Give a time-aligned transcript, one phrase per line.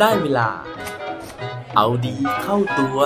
[0.00, 0.48] ได้เวลา
[1.76, 2.98] เอาดีเข้าตัว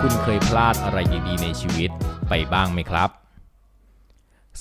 [0.00, 1.90] คุณเคยพลาดอะไรดีๆในชีวิต
[2.28, 3.27] ไปบ้างไหมครับ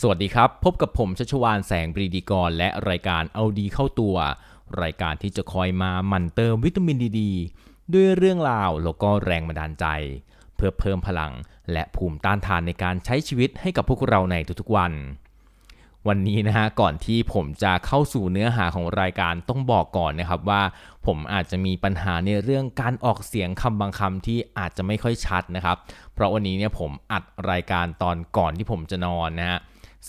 [0.02, 4.16] สวัสดีครับ พบกับผมชัชวานแสงปรีดีกร และรายการเอาดีเข้าตัว
[4.82, 7.22] รายการที่จะคอยมาหมั่นเติมวิตามินดีด
[7.94, 9.86] ด้วยเรื่องราวแล้วก็แรงบันดาลใจ
[10.56, 11.34] เพื่อเพิ่มพลัง
[11.72, 14.92] และภูมิต้านทานในการใช้ชีวิตให้กับพวกเราในทุกๆวัน
[16.08, 20.62] วันนี้นะฮะก่อนที่ผมจะเข้าสู่เนื้อหาของรายการต้องบอกก่อนนะครับว่า
[21.06, 25.78] ผมอาจจะมีปัญหาในเรื่องการออกเสียงคำบางคำที่อาจจะไม่ค่อยชัดนะครับ
[26.14, 29.60] เพราะวันนี้เนี่ยผมอัดรายการตอนก่อนที่ผมจะนอนนะฮะ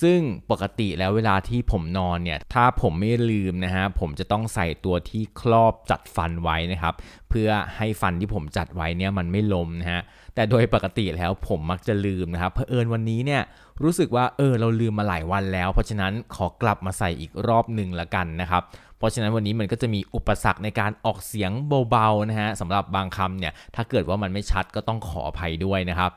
[0.02, 0.20] ซึ่ง
[0.51, 6.95] ปกติแล้วเวลาที่ผมนอนเนี่ย ถ้าผมไม่ลืมนะฮะ ผมจะต้องใส่ตัวที่ครอบจัดฟันไว้นะครับ
[7.30, 10.02] เพื่อให้ฟันที่ผมจัดไว้เนี่ยมันไม่ล้มนะฮะ
[10.35, 13.43] แต่โดยปกติแล้วผมมักจะลืมนะครับ เพอเอิญวันนี้เนี่ย
[13.82, 18.62] รู้สึกว่าเออเราลืมมาหลายวันแล้ว เพราะฉะนั้นขอกลับมาใส่อีกรอบหนึ่งละกันนะครับ
[18.99, 21.51] เพราะฉะนั้นวันนี้มันก็จะมีอุปสรรคในการออกเสียง
[21.90, 26.10] เบาๆนะฮะสำหรับบางคำเนี่ยถ้าเกิดว่ามันไม่ชัดก็ต้องขออภัยด้วยนะครับ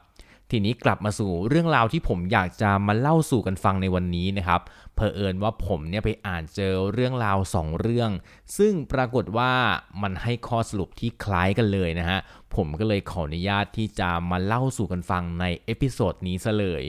[0.51, 4.61] ทีนี้กลับมาสู่เรื่องราวที่ผมอยากจะมาเล่าสู่กันฟังในวันนี้นะครับ
[4.95, 8.09] เพอเอิญว่าผมเนี่ยไปอ่านเจอเรื่องราวสองเรื่อง
[8.57, 9.53] ซึ่งปรากฏว่า
[10.01, 12.19] มันให้ข้อสรุปที่คล้ายกันเลยนะฮะ
[12.55, 16.83] ผมก็เลยขออนุญาตที่จะมาเล่าสู่กันฟังใน episode นี้ซะเลย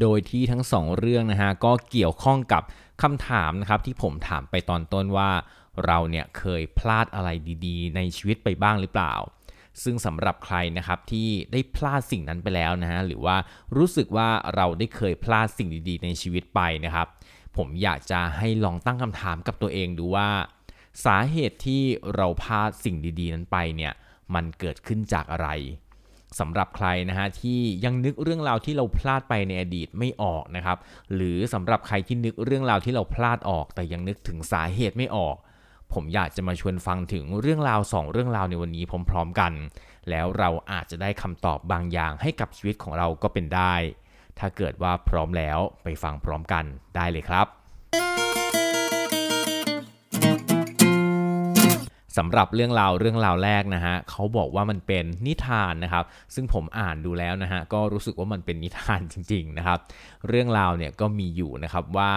[0.00, 2.62] โดยที่ทั้งสองเรื่องนะฮะก็เกี่ยวข้องกับ
[3.02, 5.30] คำถามนะครับที่ผมถามไปตอนต้นว่า
[5.86, 7.28] เราเนี่ยเคยพลาดอะไร
[7.66, 9.14] ดีๆ ในชีวิตไปบ้างหรือเปล่า
[9.84, 13.36] ซึ่งสำหรับใครนะครับที่ได้พลาดสิ่งนั้นไปแล้วนะฮะหรือว่า
[13.76, 17.06] รู้สึกว่าเราได้เคยพลาดสิ่งดีๆ ในชีวิตไปนะครับ
[17.56, 20.28] ผมอยากจะให้ลองตั้งคำถามกับตัวเองดูว่า
[21.04, 21.82] สาเหตุที่
[22.14, 23.92] เราพลาดสิ่งดีๆ นั้นไปเนี่ย
[24.34, 25.48] มันเกิดขึ้นจากอะไร
[26.40, 30.78] สำหรับใครนะฮะที่ยังนึกเรื่องราวที่เราพลาดไปในอดีตไม่ออกนะครับ
[31.14, 35.36] หรือสำหรับใครที่นึกเรื่องราวที่เราพลาดออก แต่ยังนึกถึงสาเหตุไม่ออก
[35.94, 39.52] ผมอยากจะมาชวนฟังถึงเรื่องราวสองเรื่องราวในวันนี้พร้อมๆกัน
[40.10, 43.74] แล้วเราอาจจะได้คำตอบบางอย่างให้กับชีวิตของเราก็เป็นได้
[44.38, 46.64] ถ้าเกิดว่าพร้อมแล้วไปฟังพร้อมกัน
[46.96, 47.46] ได้เลยครับ
[52.18, 59.78] สำหรับเรื่องราวเรื่องราวแรกนะฮะเขาบอกว่ามันเป็นนิทานนะครับ ซึ่งผมอ่านดูแล้วนะฮะก็รู้สึกว่ามันเป็นนิทานจริง ๆนะครับ
[60.28, 62.12] เรื่องราวเนี่ยก็มีอยู่นะครับว่า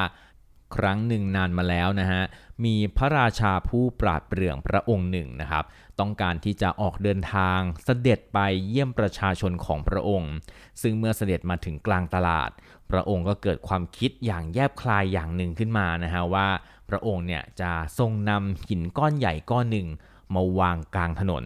[0.76, 2.24] ครั้งหนึ่งนานมาแล้วนะฮะ
[2.66, 5.66] มีพระราชาผู้ปราดเปรื่องพระองค์หนึ่งนะครับ
[6.00, 10.34] ต้องการที่จะออกเดินทางเสด็จไปเยี่ยมประชาชนของพระองค์
[10.82, 12.50] ซึ่งเมื่อเสด็จมาถึงกลางตลาด
[12.92, 16.48] พระองค์ก็เกิดความคิดอย่างแยบคลายอย่างหนึ่งขึ้นมานะฮะว่า
[16.90, 19.88] พระองค์เนี่ยจะทรงนำหินก้อนใหญ่ก้อนหนึ่ง
[20.36, 21.44] มาวางกลางถนน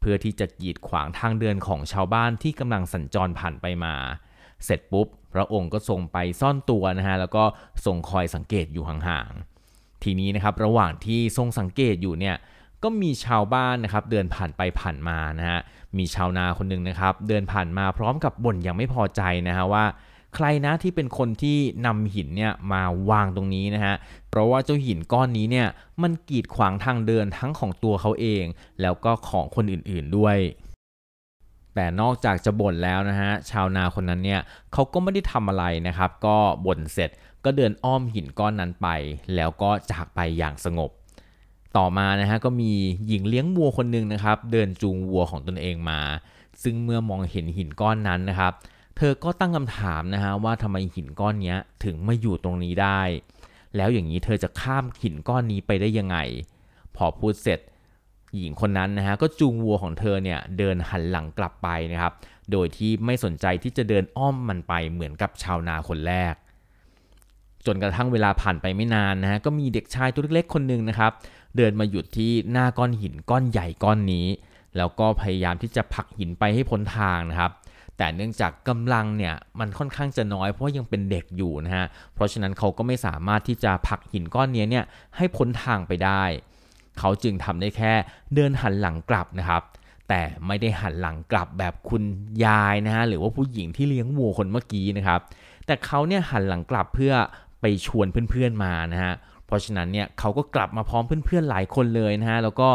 [0.00, 3.94] เพื่อที่จะกีดขวางทางเดินของชาวบ้านที่กำลังสัญจรผ่านไปมา
[4.64, 7.44] เสร็จปุ๊บ พระองค์ก็ทรงไปซ่อนตัวนะฮะแล้วก็
[7.84, 12.36] ทรงคอยสังเกตอยู่ห่างๆทีนี้นะครับระหว่างที่ทรงสังเกตอยู่เนี่ย
[12.82, 15.60] ก็มีชาวบ้านนะครับเดินผ่านไปผ่านมานะฮะ
[15.98, 19.84] มีชาวนาคนหนึ่งนะครับเดินผ่านมาพร้อมกับบ่นอย่างไม่พอใจนะฮะว่า
[20.34, 23.94] ใครนะที่เป็นคนที่นำหินเนี่ยมาวางตรงนี้นะฮะ
[24.28, 25.68] เพราะว่าเจ้าหินก้อนนี้เนี่ย
[26.02, 28.44] มันกีดขวางทางเดินทั้งของตัวเขาเอง
[28.80, 30.36] แล้วก็ของคนอื่นๆด้วย
[31.78, 34.40] แต่นอกจากจะบ่นแล้วนะฮะชาวนาคนนั้นเนี่ย
[34.72, 37.10] เขาก็ไม่ได้ทำอะไรนะครับ ก็บ่นเสร็จ
[37.44, 38.88] ก็เดินอ้อมหินก้อนนั้นไป
[39.34, 40.90] แล้วก็จากไปอย่างสงบ
[41.76, 42.72] ต่อมานะฮะก็มี
[43.08, 46.00] หญิงเลี้ยงวัวคนหนึ่งนะครับ เดินจูงวัวของตนเองมา
[46.62, 48.52] ซึ่งเมื่อมองเห็นหินก้อนนั้นนะครับ
[48.96, 53.00] เธอก็ตั้งคำถามนะฮะว่าทำไมหินก้อนนี้ถึงมาอยู่ตรงนี้ได้
[53.76, 56.16] แล้วอย่างนี้เธอจะข้ามหินก้อนนี้ไปได้ยังไง
[56.96, 57.60] พอพูดเสร็จ
[58.36, 62.12] หญิงคนนั้นนะฮะก็จูงวัวของเธอเนี่ยเดินหันหลังกลับไปนะครับ
[62.52, 66.34] โดยที่ไม่สนใจที่จะเดินอ้อมมันไปเหมือนกับชาวนาคนแรก
[67.66, 71.12] จนกระทั่งเวลาผ่านไปไม่นานนะฮะก็มีเด็กชายตัวเล็กๆคนหนึ่งนะครับ
[71.56, 74.26] เดินมาหยุดที่หน้าก้อนหินก้อนใหญ่ก้อนนี้
[74.76, 77.52] แล้วก็พยายามที่จะผลักหินไปให้พ้นทางนะครับ
[77.96, 84.84] แต่เนื่องจากกำลังเนี่ยมันค่อนข้างจะน้อยเพราะยังเป็นเด็กอยู่นะฮะเพราะฉะนั้นเขาก็ไม่สามารถที่จะผลักหินก้อนนี้เนี่ย
[85.16, 86.24] ให้พ้นทางไปได้
[86.98, 87.92] เขาจึงทำได้แค่
[88.34, 89.62] เดินหันหลังกลับนะครับ
[90.08, 92.02] แต่ไม่ได้หันหลังกลับแบบคุณ
[92.44, 95.20] ยายนะฮะหรือว่าผู้หญิงที่เลี้ยงวัวคนเมื่อกี้นะครับ
[95.66, 97.14] แต่เขาเนี่ยหันหลังกลับเพื่อ
[97.60, 99.14] ไปชวนเพื่อนๆมานะฮะ
[99.46, 102.68] เพราะฉะนั้นเนี่ยเขาก็กลับมาพร้อมเพื่อนๆหลายคนเลยนะฮะแล้วก็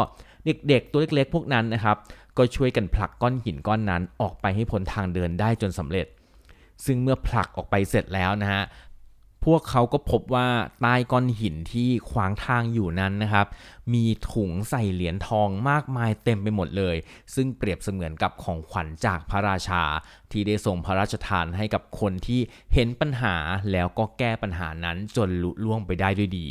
[0.46, 1.96] เด็กๆตัวเล็กๆ พวกนั้นนะครับ
[2.38, 6.06] ก็ช่วยกันผลักก้อนหินก้อนนั้นออกไปให้พ้นทางเดินได้จนสำเร็จ
[6.84, 8.62] ซึ่งเมื่อผลักออกไปเสร็จแล้วนะฮะ
[9.44, 10.48] พวกเขาก็พบว่า
[10.82, 13.46] ใต้ก้อนหินที่ขวางทางอยู่นั้นนะครับ
[13.94, 16.96] มีถุงใส่เหรียญทองมากมายเต็มไปหมดเลย
[17.34, 19.82] ซึ่งเปรียบเสมือนกับของขวัญจากพระราชา
[20.30, 22.40] ที่ได้ส่งพระราชทานให้กับคนที่
[22.74, 23.36] เห็นปัญหา
[23.72, 26.48] แล้วก็แก้ปัญหานั้นจนลุล่วงไปได้ด้วยดี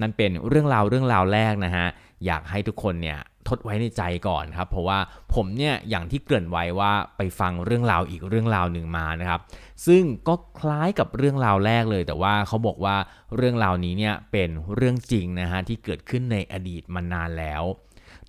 [0.00, 1.86] นั่นเป็นเรื่องราวเรื่องราวแรกนะฮะ
[2.26, 3.18] อยากให้ทุกคนเนี่ย
[3.48, 4.98] ทดไว้ในใจก่อนครับ เพราะว่า
[5.34, 9.40] ผมเนี่ยอย่างที่เกริ่นไว้ว่าไปฟังเรื่องราวอีกเรื่องราวหนึ่งมานะครับ
[9.86, 12.96] ซึ่งก็คล้ายกับเรื่องราวแรกเลย แต่ว่าเขาบอกว่า
[13.36, 17.62] เรื่องราวนี้เนี่ยเป็นเรื่องจริงนะฮะที่เกิดขึ้นในอดีตมานานแล้ว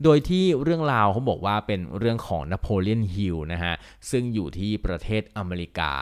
[0.03, 3.73] โดยที่เรื่องราวเขาบอกว่าเป็นเรื่องของนโปเลียนฮิลนะฮะ
[4.11, 5.93] ซึ่งอยู่ที่ประเทศอเมริกา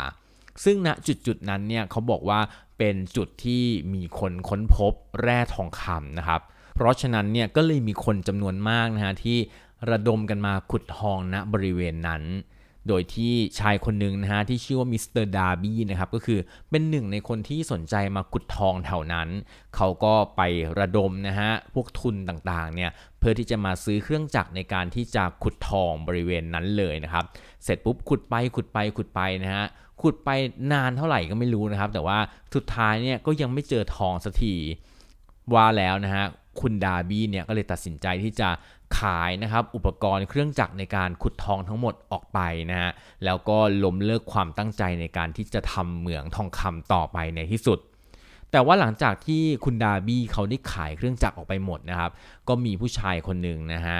[0.63, 2.39] ซึ่งณจุดจุดนั้นเนี่ยเขาบอกว่า
[2.77, 3.63] เป็นจุดที่
[3.93, 9.37] มีคนค้นพบแร่ทองคำนะครับเพราะฉะนั้นเนี่ยก็เลยมีคนจำนวนมากนะฮะที่
[9.89, 12.23] ระดมกันมาขุดทองณบริเวณนั้น
[12.87, 16.39] โดยที่ชายคนหนึ่งนะฮะที่ชื่อว่ามิสเตอร์ดาร์บี้นะครับก็คือ
[16.69, 19.29] เป็นหนึ่งในคนที่สนใจมาขุดทองแถวนั้น
[19.75, 20.41] เขาก็ไป
[20.79, 27.25] ระดมนะฮะพวกทุนต่างๆเนี่ยเพื่อที่จะมาซื้อเครื่องจักรในการที่จะขุดทองบริเวณนั้นเลยนะครับ
[27.63, 29.65] เสร็จปุ๊บขุดไปขุดไปขุดไปนะฮะ
[30.01, 30.29] ขุดไป
[30.71, 32.17] นานเท่าไหร่ก็ไม่รู้นะครับ แต่ว่า
[32.55, 34.55] สุดท้ายเนี่ยก็ยังไม่เจอทองสักที
[35.53, 36.25] ว่าแล้วนะฮะ
[36.61, 38.49] คุณดาบี้เนี่ยก็เลยตัดสินใจที่จะ
[38.99, 42.39] ขายนะครับอุปกรณ์เครื่องจักรในการขุดทองทั้งหมดออกไป
[42.71, 42.91] นะฮะ
[43.25, 47.79] แล้วก็ล้มเลิกความตั้งใจในการที่จะทำเหมืองทองคำต่อไปในที่สุด
[48.51, 52.11] แต่ว่าหลังจากที่คุณดาบี้เขาได้ขายเครื่องจักรออกไปหมดนะครับ
[52.47, 53.99] ก็มีผู้ชายคนหนึ่งนะฮะ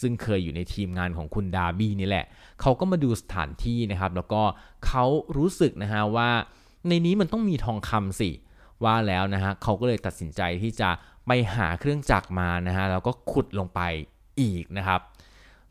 [0.00, 2.26] ซึ่งเคยอยู่ในทีมงานของคุณดาบี้นี่แหละ
[2.60, 4.42] เขาก็มาดูสถานที่นะครับ แล้วก็
[4.86, 5.04] เขา
[5.36, 6.30] รู้สึกนะฮะว่า
[6.88, 8.30] ในนี้มันต้องมีทองคำสิ
[8.84, 10.90] ว่าแล้วนะฮะเขาก็เลยตัดสินใจที่จะ
[11.28, 13.80] ไปหาเครื่องจักรมานะฮะแล้วก็ขุดลงไป
[14.40, 15.00] อีกนะครับ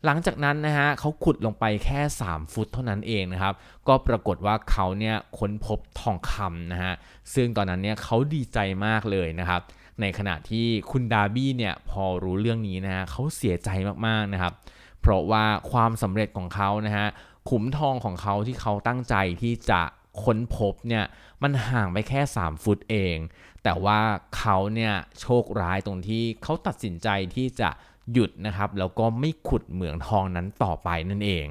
[0.04, 3.54] หลังจากนั้นนะฮะเขาขุดลงไปแค่ 3 ฟุตเท่านั้นเองนะครับ
[3.88, 6.94] ก็ปรากฏว่าเขาเนี่ยค้นพบทองคำนะฮะ
[7.34, 9.60] ซึ่งตอนนั้นเนี่ยเขาดีใจมากเลยนะครับ
[10.00, 13.68] ในขณะที่คุณดาบี้เนี่ยพอรู้เรื่องนี้นะฮะเขาเสียใจ
[14.06, 14.52] มากๆนะครับ
[15.00, 17.06] เพราะว่าความสำเร็จของเขานะฮะ
[17.50, 19.82] ขุมทองของเขาที่เขาตั้งใจที่จะ
[20.24, 21.04] ค้นพบเนี่ย
[21.42, 23.16] มันห่างไปแค่ 3 ฟุตเอง
[23.62, 24.00] แต่ว่า
[24.36, 27.70] เขาเนี่ยโชคร้ายตรงที่เขาตัดสินใจที่จะ
[28.12, 31.46] หยุดนะครับแล้วก็ไม่ขุดเหมืองทองนั้นต่อไปนั่นเอง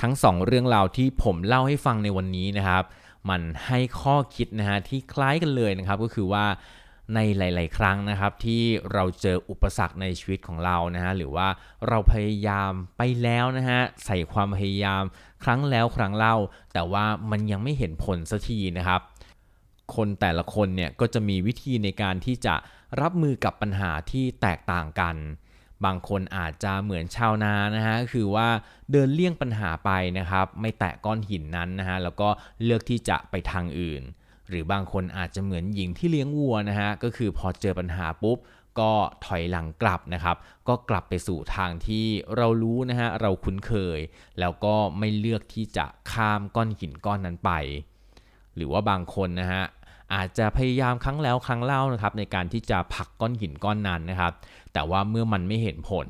[0.00, 2.84] ทั้ง2เรื่องราวที่ผมเล่าให้ฟังในวันนี้นะครับ
[3.30, 6.46] มันให้ข้อคิดนะฮะที่คล้ายกันเลยนะครับก็คือว่า
[7.14, 8.62] ในหลาย ๆ ครั้งนะครับที่
[8.92, 11.48] เราเจออุปสรรคในชีวิตของเรานะฮะหรือว่า
[11.88, 15.02] เราพยายามไปแล้วนะฮะใส่ความพยายาม
[15.42, 16.36] ครั้งแล้วครั้งเล่า
[16.72, 19.00] แต่ว่ามันยังไม่เห็นผลสักทีนะครับ
[19.94, 22.54] คนแต่ละคนเนี่ยก็จะมีวิธีในการที่จะ
[23.00, 25.16] รับมือกับปัญหาที่แตกต่างกัน
[25.84, 28.48] บางคนอาจจะเหมือนชาวนานะฮะคือว่า
[28.92, 32.28] เดินเลี่ยงปัญหาไปนะครับ ไม่แตะก้อนหินนั้นนะฮะแล้วก็
[32.62, 34.02] เลือกที่จะไปทางอื่น
[34.48, 38.38] หรือบางคนอาจจะเหมือนหญิงที่เลี้ยงวัวนะฮะก็คือพอเจอปัญหาปุ๊บ
[38.80, 38.92] ก็
[39.24, 40.36] ถอยหลังกลับนะครับ
[40.68, 43.98] ก็กลับไปสู่ทางที่เรารู้นะฮะเราคุ้นเคย
[44.40, 47.50] แล้วก็ไม่เลือกที่จะข้ามก้อนหินก้อนนั้นไป
[48.56, 49.64] หรือว่าบางคนนะฮะ
[50.14, 54.32] อาจจะพยายามครั้งแล้วครั้งเล่านะครับในการที่จะผลักก้อนหินก้อนนั้นนะครับ
[54.72, 56.06] แต่ว่าเมื่อมันไม่เห็นผล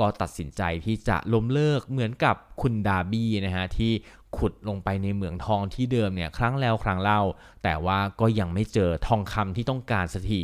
[0.00, 3.92] ก็ตัดสินใจที่จะล้มเลิกเหมือนกับคุณดาบี้นะฮะที่
[4.36, 7.20] ขุดลงไปในเหมืองทองที่เดิมเนี่ยครั้งแล้วครั้งเล่า
[7.64, 10.42] แต่ว่าก็ยังไม่เจอทองคำที่ต้องการสักที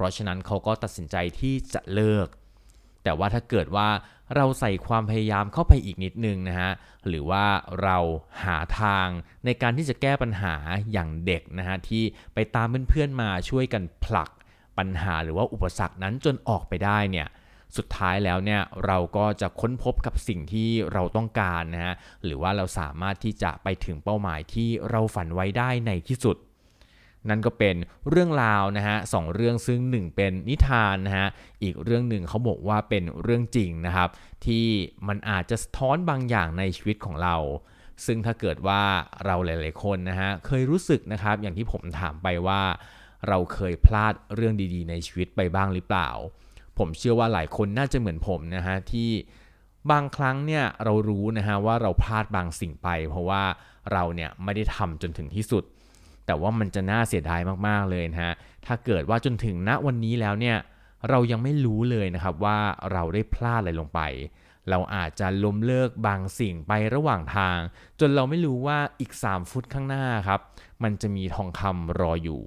[0.00, 2.28] ราะฉะนั้นเขาก็ตัดสินใจที่จะเลิก
[3.04, 3.88] แต่ว่าถ้าเกิดว่า
[4.36, 6.70] เราใส่ความพยายามเข้าไปอีกนิดนึงนะฮะ
[7.08, 7.44] หรือว่า
[7.82, 7.98] เรา
[8.44, 9.08] หาทาง
[9.44, 10.54] ในการที่จะแก้ปัญหา
[10.92, 12.04] อย่างเด็กนะฮะ ที่
[12.34, 14.30] ไปตามเพื่อนๆมาช่วยกันผลัก
[14.78, 17.28] ปัญหาหรือว่าอุปสรรคนั้นจนออกไปได้เนี่ย
[17.76, 26.36] สุดท้ายแล้วเนี่ยเราก็จะค้นพบกับสิ่งที่เราต้องการนะฮะหรือว่าเราสามารถที่จะไปถึงเป้าหมายที่เราฝันไว้ได้ในที่สุด
[27.28, 27.76] นั่นก็เป็น
[28.10, 31.28] เรื่องราวนะฮะสองเรื่องซึ่งหนึ่งเป็นนิทานนะฮะ
[31.62, 34.08] อีกเรื่องหนึ่งเขาบอกว่าเป็นเรื่องจริงนะครับ
[34.46, 34.66] ที่
[35.08, 37.36] มันอาจจะสะท้อนบางอย่างในชีวิตของเรา
[38.06, 38.82] ซึ่งถ้าเกิดว่า
[39.26, 42.62] เราหลาย ๆ คนนะฮะเคยรู้สึกนะครับ อย่างที่ผมถามไปว่า
[43.28, 46.10] เราเคยพลาดเรื่องดีๆ ในชีวิตไปบ้างหรือเปล่า
[46.78, 49.10] ผมเชื่อว่าหลายคนน่าจะเหมือนผมนะฮะที่
[49.90, 53.42] บางครั้งเนี่ยเรารู้นะฮะว่าเราพลาดบางสิ่งไป เพราะว่า
[53.92, 55.64] เราเนี่ยไม่ได้ทำจนถึงที่สุด
[56.30, 58.32] แต่ว่ามันจะน่าเสียดายมากๆเลยนะฮะ
[58.66, 60.56] ถ้าเกิดว่าจนถึงณวันนี้แล้วเนี่ย
[61.08, 62.58] เรายังไม่รู้เลยนะครับว่า
[62.92, 64.00] เราได้พลาดอะไรลงไป
[64.70, 67.58] เราอาจจะล้มเลิกบางสิ่งไประหว่างทาง
[68.00, 70.40] จนเราไม่รู้ว่าอีก 3 ฟุตข้างหน้าครับ
[70.82, 72.40] มันจะมีทองคำรออยู่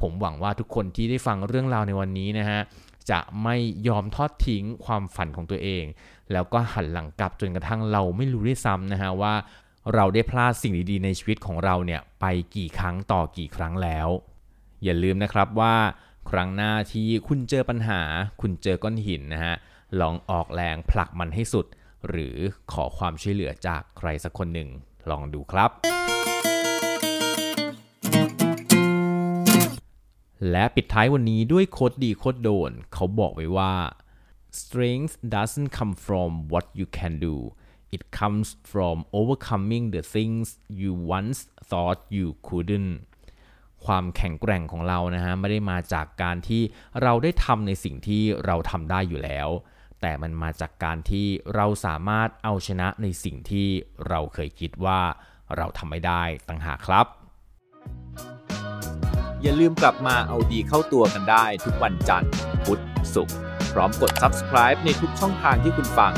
[0.00, 2.60] ผมหวังว่าทุกคนที่ได้ฟังเรื่องราวในวันนี้นะฮะ
[3.10, 3.56] จะไม่
[3.88, 5.84] ยอมทอดทิ้งความฝันของตัวเอง
[6.32, 9.34] แล้วก็หันหลังกลับจนกระทั่งเราไม่รู้ด้วยซ้ำนะฮะว่า
[9.92, 12.24] เราได้พลาดสิ่งดีๆในชีวิตของเราเนี่ยไป
[12.56, 14.08] กี่ครั้งต่อกี่ครั้งแล้ว
[14.84, 15.76] อย่าลืมนะครับว่า
[16.30, 18.00] ครั้งหน้าที่คุณเจอปัญหา
[18.40, 19.54] คุณเจอก้อนหินนะฮะ
[20.00, 21.66] ลองออกแรงผลักมันให้สุด
[22.08, 22.36] หรือ
[22.72, 24.68] ขอความช่วยเหลือจากใครสักคนหนึ่ง
[25.10, 25.70] ลองดูครับ
[30.50, 33.74] และปิดท้ายวันนี้ด้วยโคดดีโคดโดน เขาบอกไว้ว่า
[34.60, 37.36] strength doesn't come from what you can do
[37.94, 40.46] it comes from overcoming the things
[40.80, 41.38] you once
[41.70, 42.92] thought you couldn't
[43.86, 46.62] ความแข็งแกร่งของเรานะฮะไม่ได้มาจากการที่
[47.02, 49.48] เราได้ทำในสิ่งที่เราทำได้อยู่แล้ว
[50.00, 53.68] แต่มันมาจากการที่เราสามารถเอาชนะในสิ่งที่
[54.08, 55.00] เราเคยคิดว่า
[55.56, 57.06] เราทำไม่ได้ต่างหากครับ
[59.42, 62.30] อย่าลืมกลับมาเอาดีเข้าตัวกันได้ทุกวันจันทร์
[62.64, 62.82] พุธ
[63.14, 63.36] ศุกร์
[63.72, 66.12] พร้อมกด subscribe ในทุกช่องทางที่คุณฟัง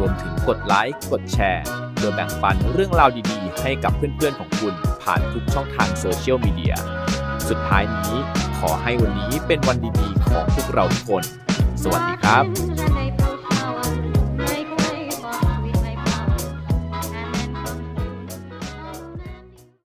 [0.00, 1.64] รวมถึงกดไลค์ กดแชร์
[1.94, 6.74] เพื่อแบ่งปันเรื่องราวดีๆ ให้กับเพื่อนๆของคุณผ่านทุกช่องทางโซเชียลมีเดีย
[7.48, 8.14] สุดท้ายนี้
[8.58, 11.24] ขอให้วันนี้เป็นวันดีๆ ของพวกเราทุกคน
[11.82, 12.99] สวัสดีครับ